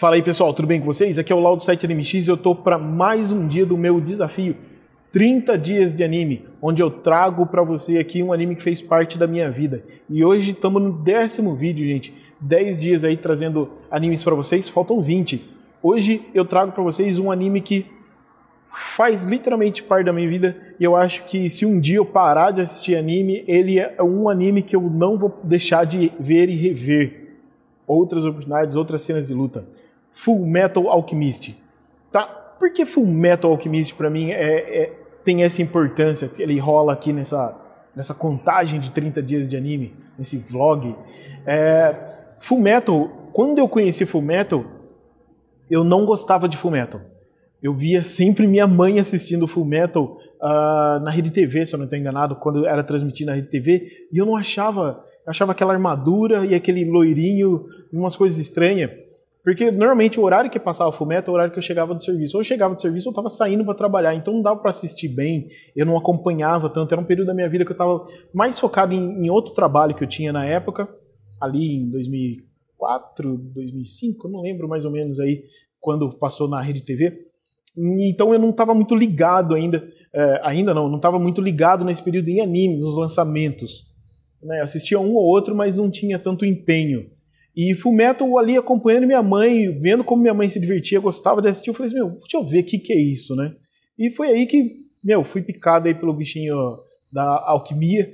[0.00, 1.18] Fala aí pessoal, tudo bem com vocês?
[1.18, 3.76] Aqui é o Lau do site AnimeX e eu tô para mais um dia do
[3.76, 4.56] meu desafio
[5.12, 9.18] 30 dias de anime, onde eu trago para você aqui um anime que fez parte
[9.18, 9.84] da minha vida.
[10.08, 12.14] E hoje estamos no décimo vídeo, gente.
[12.40, 15.44] 10 dias aí trazendo animes para vocês, faltam 20.
[15.82, 17.84] Hoje eu trago para vocês um anime que
[18.96, 22.52] faz literalmente parte da minha vida e eu acho que se um dia eu parar
[22.52, 26.56] de assistir anime, ele é um anime que eu não vou deixar de ver e
[26.56, 27.36] rever.
[27.86, 29.66] Outras oportunidades, outras cenas de luta.
[30.14, 31.56] Full Metal Alchemist.
[32.10, 32.22] Tá?
[32.58, 34.92] Por que Full Metal Alchemist para mim é, é,
[35.24, 37.56] tem essa importância ele rola aqui nessa,
[37.94, 40.94] nessa contagem de 30 dias de anime, nesse vlog?
[41.46, 41.94] É,
[42.40, 44.64] Full Metal, quando eu conheci Full Metal,
[45.70, 47.00] eu não gostava de Full Metal.
[47.62, 51.84] Eu via sempre minha mãe assistindo Full Metal uh, na Rede TV, se eu não
[51.84, 56.46] estou enganado, quando era transmitido na Rede TV, e eu não achava, achava aquela armadura
[56.46, 58.90] e aquele loirinho, umas coisas estranhas.
[59.42, 62.36] Porque normalmente o horário que passava Fullmetal é o horário que eu chegava do serviço.
[62.36, 64.14] Ou eu chegava do serviço ou estava saindo para trabalhar.
[64.14, 66.92] Então não dava para assistir bem, eu não acompanhava tanto.
[66.92, 69.94] Era um período da minha vida que eu estava mais focado em, em, outro trabalho
[69.94, 70.88] que eu tinha na época,
[71.40, 75.44] ali em 2004, 2005, eu não lembro mais ou menos aí,
[75.80, 77.30] quando passou na Rede TV.
[77.76, 82.02] Então eu não estava muito ligado ainda, é, ainda não, não estava muito ligado nesse
[82.02, 83.86] período em animes, nos lançamentos.
[84.42, 84.60] Né?
[84.60, 87.10] Assistia um ou outro, mas não tinha tanto empenho.
[87.56, 91.70] E Fullmetal ali acompanhando minha mãe, vendo como minha mãe se divertia, gostava de assistir,
[91.70, 93.54] eu falei assim, meu, deixa eu ver o que, que é isso, né?
[93.98, 96.78] E foi aí que, meu, fui picado aí pelo bichinho
[97.12, 98.12] da alquimia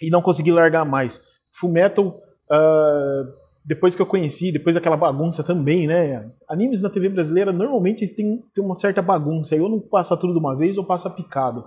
[0.00, 1.20] e não consegui largar mais.
[1.52, 3.32] Fullmetal, uh,
[3.64, 6.30] depois que eu conheci, depois daquela bagunça também, né?
[6.48, 10.38] Animes na TV brasileira normalmente tem, tem uma certa bagunça, ou não passa tudo de
[10.38, 11.60] uma vez ou passa picado.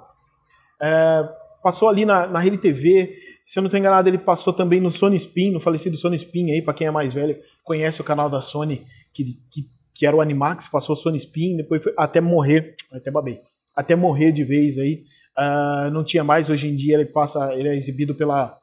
[0.81, 4.80] Uh, passou ali na, na Rede TV, se eu não estou enganado, ele passou também
[4.80, 8.03] no Sony Spin, no falecido Sony Spin aí, para quem é mais velho, conhece o
[8.03, 12.22] canal da Sony, que, que, que era o Animax, passou Sony Spin, depois foi, até
[12.22, 13.39] morrer, até babei,
[13.75, 15.05] até morrer de vez aí.
[15.35, 18.56] Uh, não tinha mais, hoje em dia ele passa, ele é exibido pela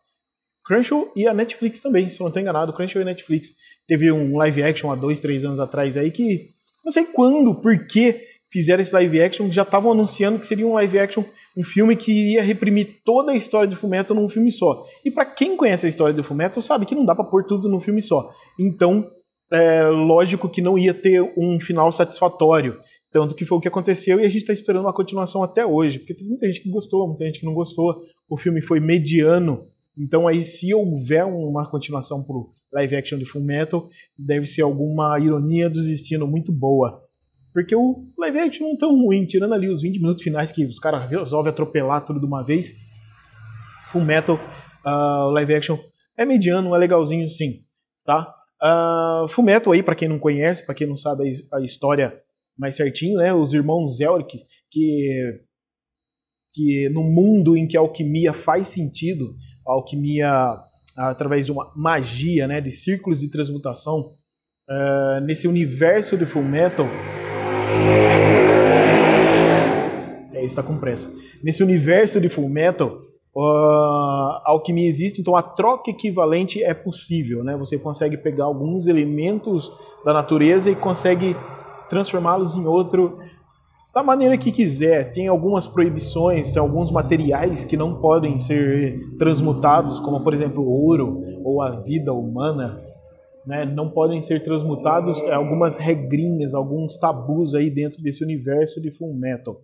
[0.64, 3.48] Crunchyroll e a Netflix também, se eu não estou enganado, Crunchyroll e Netflix.
[3.88, 6.50] Teve um live action há dois, três anos atrás aí que
[6.84, 10.74] não sei quando, por que fizeram esse live action, já estavam anunciando que seria um
[10.74, 11.24] live action
[11.56, 14.84] um filme que iria reprimir toda a história de Fullmetal num filme só.
[15.04, 17.68] E para quem conhece a história do Fullmetal sabe que não dá para pôr tudo
[17.68, 18.30] num filme só.
[18.58, 19.06] Então,
[19.50, 22.78] é lógico que não ia ter um final satisfatório.
[23.10, 25.98] Tanto que foi o que aconteceu e a gente está esperando uma continuação até hoje.
[25.98, 28.02] Porque tem muita gente que gostou, muita gente que não gostou.
[28.28, 29.60] O filme foi mediano.
[29.98, 33.86] Então aí, se houver uma continuação pro live action de Fullmetal,
[34.18, 37.02] deve ser alguma ironia do destino muito boa.
[37.52, 40.64] Porque o live action não é tão ruim, tirando ali os 20 minutos finais que
[40.64, 42.72] os caras resolvem atropelar tudo de uma vez.
[43.90, 44.40] Full Metal,
[44.86, 45.78] uh, live action
[46.16, 47.62] é mediano, é legalzinho sim,
[48.04, 48.34] tá?
[48.62, 52.18] Uh, Full Metal aí, para quem não conhece, para quem não sabe a, história
[52.56, 53.34] mais certinho, né?
[53.34, 54.38] Os irmãos Zelric,
[54.70, 55.40] que,
[56.54, 59.34] que no mundo em que a alquimia faz sentido,
[59.66, 60.56] a alquimia
[60.96, 62.62] através de uma magia, né?
[62.62, 64.10] De círculos de transmutação,
[64.70, 66.86] uh, nesse universo de Full Metal
[70.32, 71.10] é, está com pressa.
[71.42, 72.98] Nesse universo de Full Metal,
[73.36, 77.56] a alquimia existe, então a troca equivalente é possível, né?
[77.56, 79.72] Você consegue pegar alguns elementos
[80.04, 81.34] da natureza e consegue
[81.88, 83.18] transformá-los em outro
[83.94, 85.12] da maneira que quiser.
[85.12, 91.22] Tem algumas proibições, tem alguns materiais que não podem ser transmutados, como por exemplo ouro
[91.44, 92.80] ou a vida humana
[93.46, 98.90] né, não podem ser transmutados é, algumas regrinhas, alguns tabus aí dentro desse universo de
[98.90, 99.60] Full Metal.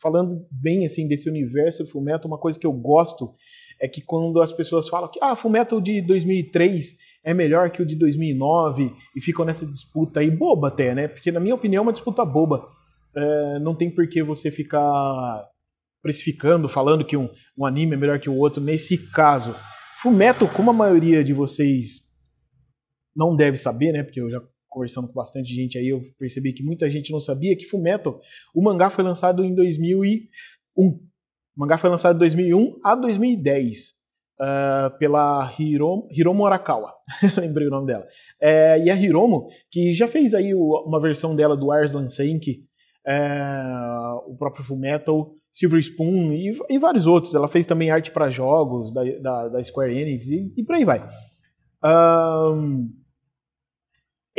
[0.00, 3.34] Falando bem assim desse universo de Full Metal, uma coisa que eu gosto
[3.80, 7.82] é que quando as pessoas falam que ah, Full Metal de 2003 é melhor que
[7.82, 11.08] o de 2009 e ficam nessa disputa aí boba até, né?
[11.08, 12.66] Porque na minha opinião é uma disputa boba.
[13.14, 15.44] É, não tem por que você ficar
[16.02, 19.54] precificando, falando que um, um anime é melhor que o outro nesse caso.
[20.02, 22.00] Full Metal, como a maioria de vocês
[23.20, 24.02] não deve saber, né?
[24.02, 27.56] Porque eu já conversando com bastante gente aí, eu percebi que muita gente não sabia
[27.56, 28.20] que Fullmetal,
[28.54, 30.28] o mangá foi lançado em 2001.
[30.74, 30.98] O
[31.54, 33.92] mangá foi lançado de 2001 a 2010 uh,
[34.40, 36.94] ah, pela Hiromo, Hiromo Arakawa,
[37.36, 38.06] lembrei o nome dela.
[38.40, 42.64] É, e a Hiromo, que já fez aí uma versão dela do Arslan Senki,
[43.04, 43.42] é,
[44.26, 47.34] o próprio Fullmetal, Silver Spoon e, e, vários outros.
[47.34, 50.84] Ela fez também arte para jogos da, da, da, Square Enix e, e por aí
[50.84, 51.04] vai.
[51.84, 52.88] Um,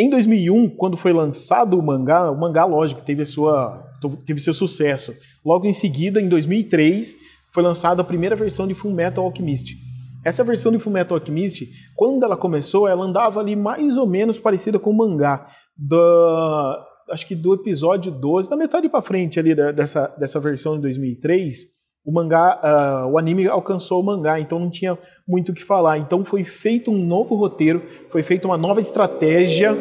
[0.02, 3.84] em 2001, quando foi lançado o mangá, o mangá, lógico, teve, sua,
[4.26, 5.14] teve seu sucesso.
[5.46, 7.16] Logo em seguida, em 2003,
[7.52, 9.78] foi lançada a primeira versão de Full Metal Alchemist.
[10.24, 14.40] Essa versão de Full Metal Alchemist, quando ela começou, ela andava ali mais ou menos
[14.40, 15.48] parecida com o mangá.
[15.78, 16.78] do,
[17.10, 21.68] acho que do episódio 12, da metade para frente ali dessa, dessa versão de 2003,
[22.04, 26.00] o mangá, uh, o anime alcançou o mangá, então não tinha muito o que falar.
[26.00, 29.76] Então foi feito um novo roteiro, foi feita uma nova estratégia,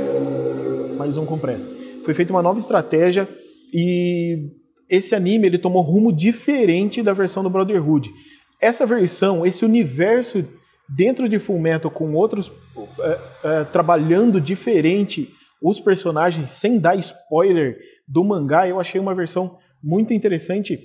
[0.99, 1.71] mais um compressa.
[2.05, 3.29] Foi feita uma nova estratégia
[3.73, 4.51] e
[4.89, 8.11] esse anime ele tomou rumo diferente da versão do Brotherhood.
[8.61, 10.45] Essa versão, esse universo
[10.89, 15.31] dentro de Fullmetal com outros uh, uh, trabalhando diferente
[15.63, 20.79] os personagens sem dar spoiler do mangá, eu achei uma versão muito interessante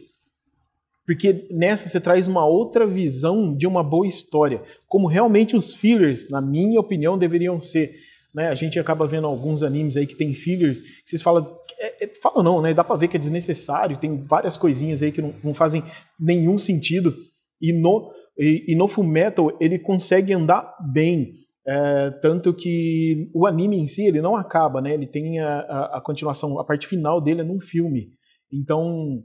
[1.05, 6.29] porque nessa você traz uma outra visão de uma boa história, como realmente os fillers,
[6.29, 7.95] na minha opinião, deveriam ser.
[8.33, 8.47] Né?
[8.47, 12.07] A gente acaba vendo alguns animes aí que tem fillers, que vocês falam, é, é,
[12.21, 12.73] falam não, né?
[12.73, 15.83] Dá pra ver que é desnecessário, tem várias coisinhas aí que não, não fazem
[16.19, 17.15] nenhum sentido.
[17.61, 21.33] E no, e, e no Fullmetal ele consegue andar bem.
[21.67, 24.93] É, tanto que o anime em si ele não acaba, né?
[24.93, 28.09] Ele tem a, a, a continuação, a parte final dele é num filme.
[28.51, 29.23] Então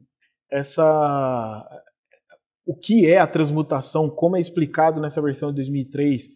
[0.51, 1.83] essa
[2.67, 6.29] o que é a transmutação, como é explicado nessa versão de 2003,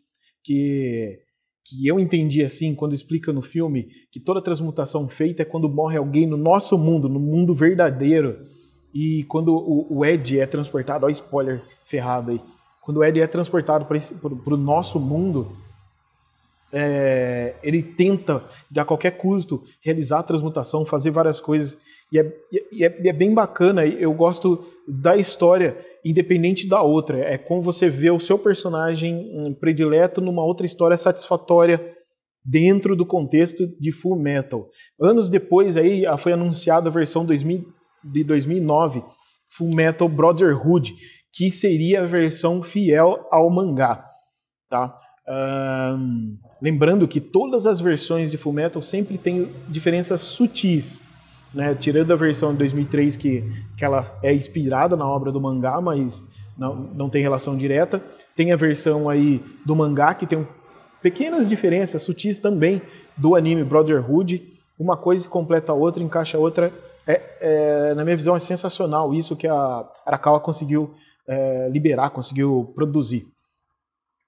[0.42, 1.20] que
[1.66, 5.96] que eu entendi assim quando explica no filme que toda transmutação feita é quando morre
[5.96, 8.42] alguém no nosso mundo, no mundo verdadeiro.
[8.92, 12.40] E quando o, o Ed é transportado, ó, spoiler ferrado aí.
[12.82, 15.56] Quando o Ed é transportado para o nosso mundo,
[16.76, 21.78] é, ele tenta, de a qualquer custo, realizar a transmutação, fazer várias coisas.
[22.10, 22.32] E é,
[22.72, 27.18] e é, e é bem bacana, eu gosto da história independente da outra.
[27.20, 31.94] É como você vê o seu personagem hum, predileto numa outra história satisfatória
[32.44, 34.68] dentro do contexto de Full Metal.
[35.00, 37.64] Anos depois aí foi anunciada a versão 2000,
[38.02, 39.02] de 2009,
[39.56, 40.92] Full Metal Brotherhood,
[41.32, 44.04] que seria a versão fiel ao mangá,
[44.68, 44.94] tá?
[46.60, 51.02] Lembrando que todas as versões de Full Metal sempre têm diferenças sutis
[51.54, 51.74] né?
[51.74, 53.44] Tirando a versão de 2003 que,
[53.76, 56.22] que ela é inspirada na obra do mangá, mas
[56.58, 58.02] não, não tem relação direta.
[58.34, 60.46] Tem a versão aí do mangá que tem
[61.00, 62.82] pequenas diferenças sutis também
[63.16, 64.42] do anime Brotherhood.
[64.78, 66.72] Uma coisa completa a outra, encaixa a outra.
[67.06, 70.92] É, é, na minha visão é sensacional isso que a Arakawa conseguiu
[71.28, 73.26] é, liberar, conseguiu produzir.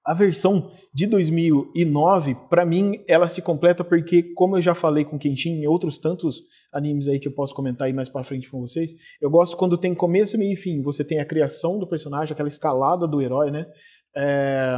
[0.07, 5.19] A versão de 2009, para mim, ela se completa porque, como eu já falei com
[5.19, 6.43] Kenshin e outros tantos
[6.73, 9.77] animes aí que eu posso comentar aí mais para frente com vocês, eu gosto quando
[9.77, 10.81] tem começo, meio e fim.
[10.83, 13.67] Você tem a criação do personagem, aquela escalada do herói, né?
[14.15, 14.77] É,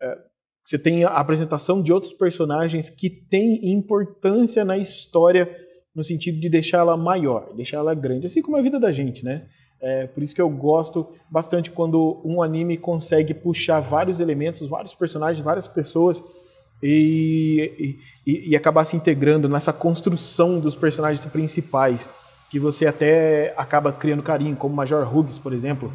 [0.00, 0.18] é,
[0.64, 5.54] você tem a apresentação de outros personagens que têm importância na história
[5.94, 9.46] no sentido de deixá-la maior, deixá-la grande, assim como a vida da gente, né?
[9.82, 14.94] É, por isso que eu gosto bastante quando um anime consegue puxar vários elementos, vários
[14.94, 16.22] personagens, várias pessoas
[16.80, 22.08] e, e, e acabar se integrando nessa construção dos personagens principais,
[22.48, 25.92] que você até acaba criando carinho, como Major Hughes, por exemplo,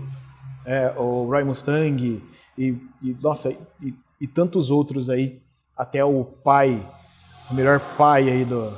[0.65, 2.21] é, o Roy Mustang
[2.57, 3.51] e, e nossa
[3.81, 5.39] e, e, tantos outros aí,
[5.77, 6.85] até o pai,
[7.49, 8.73] o melhor pai aí do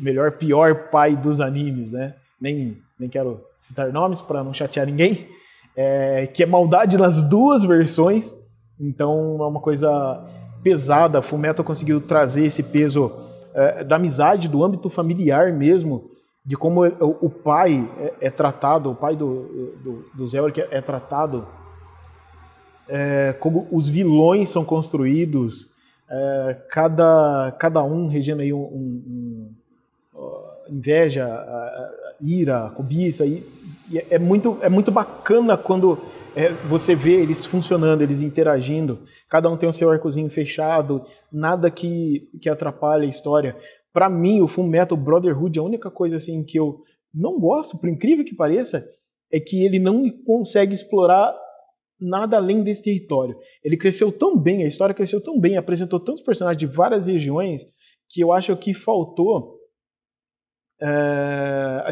[0.00, 2.14] melhor pior pai dos animes, né?
[2.42, 5.26] Nem nem quero citar nomes para não chatear ninguém,
[5.76, 8.32] é, que é maldade nas duas versões.
[8.78, 10.24] Então é uma coisa
[10.62, 11.20] pesada.
[11.20, 13.10] Fullmetal conseguiu trazer esse peso
[13.54, 16.10] é, da amizade, do âmbito familiar mesmo,
[16.44, 20.80] de como o, o pai é, é, tratado, o pai do, do, do é, é
[20.80, 21.46] tratado,
[22.88, 25.68] é, como os vilões são construídos,
[26.08, 29.50] é, cada, cada um regendo aí um, um,
[30.14, 31.26] um inveja,
[32.22, 33.26] ira, cobiça.
[33.26, 33.42] E,
[33.90, 35.98] e é, muito, é muito bacana quando
[36.34, 39.00] é, você vê eles funcionando, eles interagindo.
[39.28, 43.56] Cada um tem o seu arcozinho fechado, nada que, que atrapalhe a história.
[43.92, 47.88] Para mim, o Full Metal Brotherhood, a única coisa assim que eu não gosto, por
[47.88, 48.86] incrível que pareça,
[49.30, 51.34] é que ele não consegue explorar
[52.00, 53.36] nada além desse território.
[53.62, 57.66] Ele cresceu tão bem, a história cresceu tão bem, apresentou tantos personagens de várias regiões
[58.08, 59.58] que eu acho que faltou
[60.80, 60.86] é,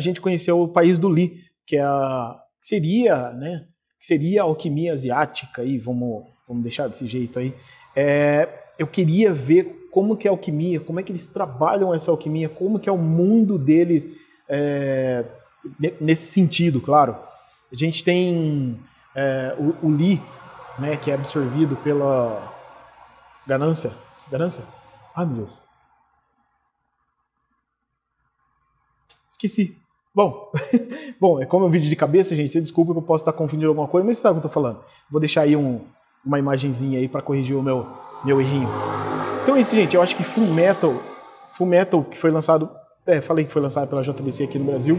[0.00, 3.66] a gente conheceu o país do Li, que é a, seria, né,
[4.00, 7.54] que seria a alquimia asiática, aí, vamos, vamos deixar desse jeito aí.
[7.94, 12.10] É, eu queria ver como que é a alquimia, como é que eles trabalham essa
[12.10, 14.08] alquimia, como que é o mundo deles
[14.48, 15.22] é,
[16.00, 17.14] nesse sentido, claro.
[17.70, 18.80] A gente tem
[19.14, 20.20] é, o, o Li,
[20.78, 22.54] né, que é absorvido pela
[23.46, 23.92] ganância.
[24.30, 24.64] Ganância?
[25.14, 25.60] Ai, meu Deus.
[29.28, 29.76] Esqueci.
[30.14, 30.50] Bom,
[31.20, 32.60] bom, é como é um vídeo de cabeça, gente.
[32.60, 34.62] Desculpa que eu posso estar confundindo alguma coisa, mas você sabe o que eu estou
[34.62, 34.80] falando.
[35.10, 35.80] Vou deixar aí um,
[36.24, 37.86] uma imagenzinha aí para corrigir o meu,
[38.24, 38.68] meu errinho.
[39.42, 39.94] Então é isso, gente.
[39.94, 40.92] Eu acho que Full Metal,
[41.56, 42.68] Fullmetal, que foi lançado,
[43.06, 44.98] é, falei que foi lançado pela JBC aqui no Brasil.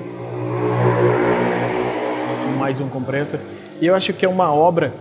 [2.57, 3.39] Mais um compressa.
[3.81, 4.93] E eu acho que é uma obra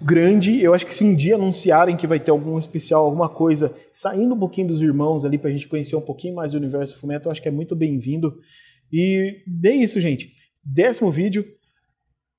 [0.00, 0.60] grande.
[0.60, 4.34] Eu acho que se um dia anunciarem que vai ter algum especial, alguma coisa, saindo
[4.34, 7.32] um pouquinho dos irmãos ali, pra gente conhecer um pouquinho mais do universo Fullmetal, eu
[7.32, 8.34] acho que é muito bem-vindo.
[8.92, 10.32] E é isso, gente.
[10.62, 11.44] Décimo vídeo.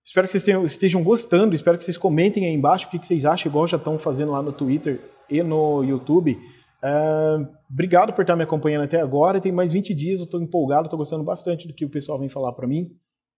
[0.05, 3.23] Espero que vocês tenham, estejam gostando, espero que vocês comentem aí embaixo o que, vocês
[3.23, 6.37] acham, igual já estão fazendo lá no Twitter e no YouTube.
[6.83, 9.39] Uh, obrigado por estar me acompanhando até agora.
[9.39, 12.27] Tem mais 20 dias, eu estou empolgado, estou gostando bastante do que o pessoal vem
[12.27, 12.91] falar para mim.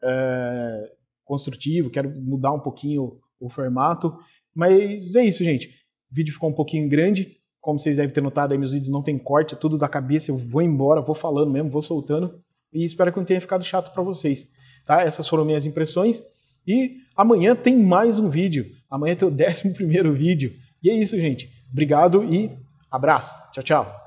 [0.03, 0.89] Uh,
[1.23, 4.17] construtivo, quero mudar um pouquinho o formato.
[4.53, 5.67] Mas é isso, gente.
[6.11, 7.37] O vídeo ficou um pouquinho grande.
[7.61, 10.31] Como vocês devem ter notado, aí meus vídeos não tem corte, é tudo da cabeça.
[10.31, 12.43] Eu vou embora, vou falando mesmo, vou soltando.
[12.75, 14.47] E espero que não tenha ficado chato para vocês.
[14.85, 15.01] Tá?
[15.01, 16.21] Essas foram minhas impressões.
[16.67, 18.71] E amanhã tem mais um vídeo.
[18.89, 20.53] Amanhã tem o 11 vídeo.
[20.83, 21.49] E é isso, gente.
[21.71, 22.51] Obrigado e
[22.91, 23.33] abraço.
[23.51, 24.04] Tchau, tchau.